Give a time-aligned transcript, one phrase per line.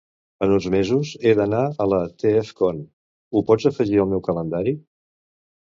[0.43, 2.81] En uns mesos haig d'anar a la TFcon,
[3.41, 4.77] ho pots afegir al meu calendari?